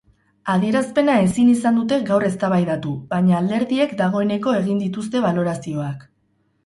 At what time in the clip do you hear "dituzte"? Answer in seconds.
4.87-5.23